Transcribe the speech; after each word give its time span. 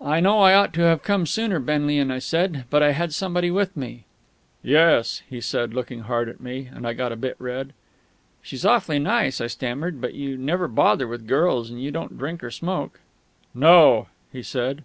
"I 0.00 0.20
know 0.20 0.38
I 0.40 0.54
ought 0.54 0.72
to 0.72 0.80
have 0.84 1.02
come 1.02 1.26
sooner, 1.26 1.60
Benlian," 1.60 2.10
I 2.10 2.18
said, 2.18 2.64
"but 2.70 2.82
I 2.82 2.92
had 2.92 3.12
somebody 3.12 3.50
with 3.50 3.76
me." 3.76 4.04
"Yes," 4.62 5.20
he 5.28 5.38
said, 5.38 5.74
looking 5.74 6.00
hard 6.00 6.30
at 6.30 6.40
me; 6.40 6.70
and 6.72 6.86
I 6.86 6.94
got 6.94 7.12
a 7.12 7.14
bit 7.14 7.36
red. 7.38 7.74
"She's 8.40 8.64
awfully 8.64 8.98
nice," 8.98 9.38
I 9.38 9.48
stammered; 9.48 10.00
"but 10.00 10.14
you 10.14 10.38
never 10.38 10.66
bother 10.66 11.06
with 11.06 11.28
girls, 11.28 11.68
and 11.68 11.78
you 11.78 11.90
don't 11.90 12.16
drink 12.16 12.42
or 12.42 12.50
smoke" 12.50 13.00
"No," 13.68 14.06
he 14.32 14.42
said. 14.42 14.82